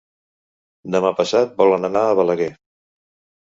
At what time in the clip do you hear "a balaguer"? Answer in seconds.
2.07-2.49